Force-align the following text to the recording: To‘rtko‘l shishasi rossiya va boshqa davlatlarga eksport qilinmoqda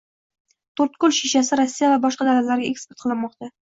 To‘rtko‘l 0.81 1.15
shishasi 1.19 1.61
rossiya 1.61 1.95
va 1.95 2.03
boshqa 2.09 2.31
davlatlarga 2.33 2.71
eksport 2.75 3.09
qilinmoqda 3.09 3.57